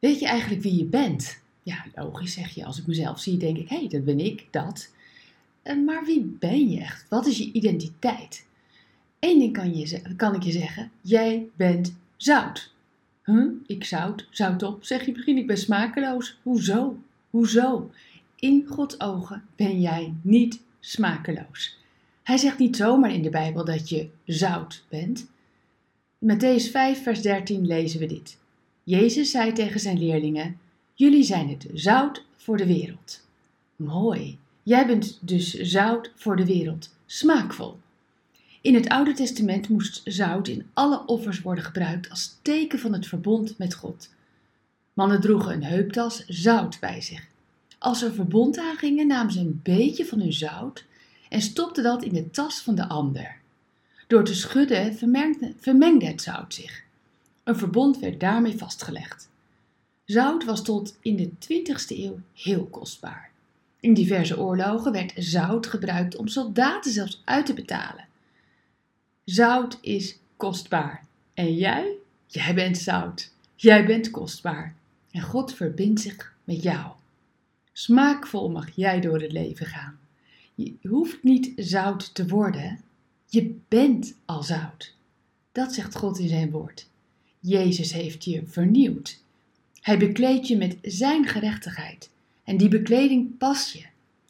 Weet 0.00 0.20
je 0.20 0.26
eigenlijk 0.26 0.62
wie 0.62 0.76
je 0.76 0.84
bent? 0.84 1.40
Ja, 1.62 1.84
logisch 1.94 2.32
zeg 2.32 2.54
je. 2.54 2.64
Als 2.64 2.78
ik 2.78 2.86
mezelf 2.86 3.20
zie, 3.20 3.36
denk 3.36 3.56
ik, 3.56 3.68
hé, 3.68 3.76
hey, 3.76 3.88
dat 3.88 4.04
ben 4.04 4.20
ik, 4.20 4.46
dat. 4.50 4.90
Eh, 5.62 5.76
maar 5.76 6.04
wie 6.04 6.36
ben 6.38 6.70
je 6.70 6.80
echt? 6.80 7.06
Wat 7.08 7.26
is 7.26 7.38
je 7.38 7.52
identiteit? 7.52 8.46
Eén 9.18 9.38
ding 9.38 9.52
kan, 9.52 9.76
je, 9.76 10.14
kan 10.16 10.34
ik 10.34 10.42
je 10.42 10.50
zeggen, 10.52 10.90
jij 11.00 11.48
bent 11.56 11.94
zout. 12.16 12.72
Huh? 13.24 13.46
Ik 13.66 13.84
zout, 13.84 14.26
zout 14.30 14.62
op, 14.62 14.84
zeg 14.84 15.06
je 15.06 15.12
misschien, 15.12 15.36
ik 15.36 15.46
ben 15.46 15.58
smakeloos. 15.58 16.38
Hoezo? 16.42 16.98
Hoezo? 17.30 17.90
In 18.36 18.66
Gods 18.68 19.00
ogen 19.00 19.44
ben 19.56 19.80
jij 19.80 20.14
niet 20.22 20.60
smakeloos. 20.80 21.78
Hij 22.22 22.36
zegt 22.36 22.58
niet 22.58 22.76
zomaar 22.76 23.12
in 23.12 23.22
de 23.22 23.30
Bijbel 23.30 23.64
dat 23.64 23.88
je 23.88 24.08
zout 24.24 24.84
bent. 24.88 25.26
In 26.18 26.36
Matthäus 26.36 26.70
5, 26.70 27.02
vers 27.02 27.22
13 27.22 27.66
lezen 27.66 28.00
we 28.00 28.06
dit. 28.06 28.38
Jezus 28.90 29.30
zei 29.30 29.52
tegen 29.52 29.80
zijn 29.80 29.98
leerlingen: 29.98 30.58
Jullie 30.94 31.22
zijn 31.22 31.48
het 31.48 31.66
zout 31.72 32.24
voor 32.36 32.56
de 32.56 32.66
wereld. 32.66 33.20
Mooi. 33.76 34.38
Jij 34.62 34.86
bent 34.86 35.18
dus 35.20 35.54
zout 35.54 36.12
voor 36.14 36.36
de 36.36 36.44
wereld. 36.44 36.94
Smaakvol. 37.06 37.78
In 38.60 38.74
het 38.74 38.88
Oude 38.88 39.12
Testament 39.12 39.68
moest 39.68 40.00
zout 40.04 40.48
in 40.48 40.66
alle 40.72 41.06
offers 41.06 41.42
worden 41.42 41.64
gebruikt 41.64 42.10
als 42.10 42.38
teken 42.42 42.78
van 42.78 42.92
het 42.92 43.06
verbond 43.06 43.58
met 43.58 43.74
God. 43.74 44.10
Mannen 44.92 45.20
droegen 45.20 45.52
een 45.52 45.64
heuptas 45.64 46.24
zout 46.26 46.80
bij 46.80 47.00
zich. 47.00 47.26
Als 47.78 48.02
er 48.02 48.12
verbond 48.12 48.58
aangingen, 48.58 49.06
namen 49.06 49.32
ze 49.32 49.40
een 49.40 49.60
beetje 49.62 50.06
van 50.06 50.20
hun 50.20 50.32
zout 50.32 50.84
en 51.28 51.42
stopten 51.42 51.82
dat 51.82 52.02
in 52.02 52.12
de 52.12 52.30
tas 52.30 52.60
van 52.60 52.74
de 52.74 52.88
ander. 52.88 53.36
Door 54.06 54.24
te 54.24 54.34
schudden 54.34 54.94
vermengde 55.58 56.06
het 56.06 56.22
zout 56.22 56.54
zich. 56.54 56.88
Een 57.50 57.56
verbond 57.56 57.98
werd 57.98 58.20
daarmee 58.20 58.56
vastgelegd. 58.58 59.28
Zout 60.04 60.44
was 60.44 60.62
tot 60.62 60.96
in 61.00 61.16
de 61.16 61.30
20ste 61.30 61.96
eeuw 61.96 62.20
heel 62.34 62.66
kostbaar. 62.66 63.30
In 63.80 63.94
diverse 63.94 64.38
oorlogen 64.38 64.92
werd 64.92 65.12
zout 65.16 65.66
gebruikt 65.66 66.16
om 66.16 66.28
soldaten 66.28 66.92
zelfs 66.92 67.22
uit 67.24 67.46
te 67.46 67.54
betalen. 67.54 68.08
Zout 69.24 69.78
is 69.80 70.18
kostbaar. 70.36 71.06
En 71.34 71.54
jij? 71.54 71.92
Jij 72.26 72.54
bent 72.54 72.78
zout. 72.78 73.32
Jij 73.56 73.86
bent 73.86 74.10
kostbaar. 74.10 74.74
En 75.10 75.22
God 75.22 75.54
verbindt 75.54 76.00
zich 76.00 76.34
met 76.44 76.62
jou. 76.62 76.92
Smaakvol 77.72 78.50
mag 78.50 78.70
jij 78.74 79.00
door 79.00 79.20
het 79.20 79.32
leven 79.32 79.66
gaan. 79.66 79.98
Je 80.54 80.74
hoeft 80.88 81.22
niet 81.22 81.52
zout 81.56 82.14
te 82.14 82.26
worden. 82.26 82.80
Je 83.26 83.58
bent 83.68 84.14
al 84.24 84.42
zout. 84.42 84.94
Dat 85.52 85.72
zegt 85.72 85.96
God 85.96 86.18
in 86.18 86.28
zijn 86.28 86.50
woord. 86.50 86.88
Jezus 87.40 87.92
heeft 87.92 88.24
je 88.24 88.42
vernieuwd. 88.46 89.22
Hij 89.80 89.98
bekleedt 89.98 90.48
je 90.48 90.56
met 90.56 90.78
zijn 90.82 91.26
gerechtigheid. 91.26 92.10
En 92.44 92.56
die 92.56 92.68
bekleding 92.68 93.36
past 93.38 93.72
je. 93.72 93.84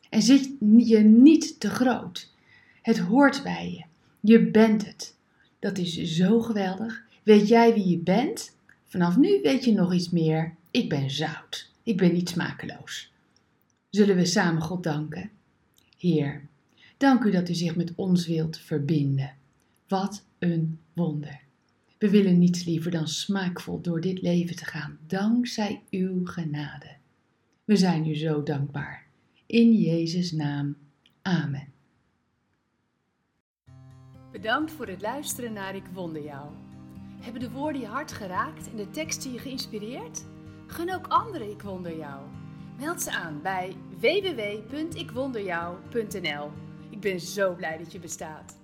En 0.09 0.23
zit 0.23 0.51
je 0.77 0.99
niet 0.99 1.61
te 1.61 1.71
groot. 1.71 2.33
Het 2.83 2.99
hoort 2.99 3.43
bij 3.43 3.71
je. 3.71 3.85
Je 4.21 4.51
bent 4.51 4.87
het. 4.87 5.15
Dat 5.59 5.79
is 5.79 6.03
zo 6.03 6.41
geweldig. 6.41 7.03
Weet 7.23 7.49
jij 7.49 7.75
wie 7.75 7.89
je 7.89 7.99
bent? 7.99 8.57
Vanaf 8.87 9.17
nu 9.17 9.41
weet 9.43 9.65
je 9.65 9.73
nog 9.73 9.95
iets 9.95 10.11
meer. 10.11 10.55
Ik 10.71 10.89
ben 10.89 11.11
zout. 11.11 11.71
Ik 11.83 11.97
ben 11.97 12.13
niet 12.13 12.29
smakeloos. 12.29 13.13
Zullen 13.91 14.17
we 14.17 14.25
samen 14.25 14.63
God 14.63 14.83
danken? 14.83 15.31
Heer, 15.99 16.43
dank 16.97 17.25
u 17.25 17.31
dat 17.31 17.49
u 17.49 17.55
zich 17.55 17.77
met 17.77 17.93
ons 17.95 18.27
wilt 18.27 18.59
verbinden. 18.59 19.35
Wat 19.89 20.25
een 20.39 20.79
wonder. 20.93 21.41
We 22.01 22.11
willen 22.11 22.39
niets 22.39 22.65
liever 22.65 22.91
dan 22.91 23.09
smaakvol 23.09 23.81
door 23.81 24.01
dit 24.01 24.23
leven 24.23 24.57
te 24.57 24.65
gaan, 24.65 24.99
dankzij 25.07 25.83
uw 25.91 26.27
genade. 26.27 26.97
We 27.65 27.77
zijn 27.77 28.07
u 28.07 28.17
zo 28.17 28.43
dankbaar. 28.43 29.07
In 29.47 29.73
Jezus' 29.73 30.33
naam. 30.33 30.77
Amen. 31.23 31.73
Bedankt 34.33 34.73
voor 34.73 34.87
het 34.87 35.01
luisteren 35.01 35.53
naar 35.53 35.75
Ik 35.75 35.87
Wonder 35.93 36.25
Jou. 36.25 36.51
Hebben 37.21 37.41
de 37.41 37.51
woorden 37.51 37.81
je 37.81 37.87
hart 37.87 38.13
geraakt 38.13 38.71
en 38.71 38.77
de 38.77 38.91
teksten 38.91 39.33
je 39.33 39.39
geïnspireerd? 39.39 40.25
Gun 40.67 40.95
ook 40.95 41.07
anderen 41.07 41.51
Ik 41.51 41.63
Wonder 41.63 41.97
Jou. 41.97 42.27
Meld 42.79 43.03
ze 43.03 43.11
aan 43.11 43.43
bij 43.43 43.77
www.ikwonderjou.nl. 43.99 46.51
Ik 46.91 47.01
ben 47.01 47.21
zo 47.21 47.55
blij 47.55 47.79
dat 47.79 47.93
je 47.93 47.99
bestaat. 47.99 48.60